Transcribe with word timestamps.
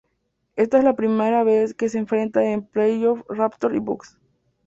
Esta 0.55 0.79
es 0.79 0.83
la 0.83 0.95
primera 0.95 1.43
vez 1.43 1.75
que 1.75 1.87
se 1.87 1.99
enfrentan 1.99 2.41
en 2.45 2.65
playoffs 2.65 3.23
Raptors 3.29 3.75
y 3.75 3.77
Bucks. 3.79 4.17